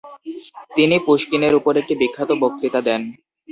[0.71, 3.01] তিনি পুশকিনের উপর একটি বিখ্যাত বক্তৃতা দেন।